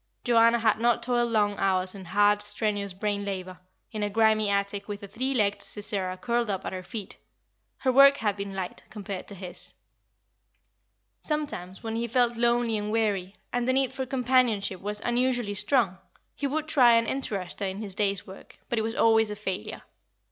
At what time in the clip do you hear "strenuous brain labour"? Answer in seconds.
2.41-3.59